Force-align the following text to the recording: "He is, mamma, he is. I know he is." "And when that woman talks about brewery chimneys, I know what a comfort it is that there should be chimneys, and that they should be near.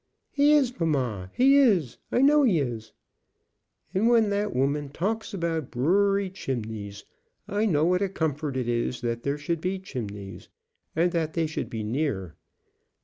"He 0.31 0.53
is, 0.53 0.79
mamma, 0.79 1.29
he 1.31 1.57
is. 1.59 1.99
I 2.11 2.23
know 2.23 2.41
he 2.41 2.57
is." 2.57 2.91
"And 3.93 4.07
when 4.09 4.31
that 4.31 4.51
woman 4.51 4.89
talks 4.89 5.31
about 5.31 5.69
brewery 5.69 6.31
chimneys, 6.31 7.05
I 7.47 7.67
know 7.67 7.85
what 7.85 8.01
a 8.01 8.09
comfort 8.09 8.57
it 8.57 8.67
is 8.67 9.01
that 9.01 9.21
there 9.21 9.37
should 9.37 9.61
be 9.61 9.77
chimneys, 9.77 10.49
and 10.95 11.11
that 11.11 11.33
they 11.35 11.45
should 11.45 11.69
be 11.69 11.83
near. 11.83 12.33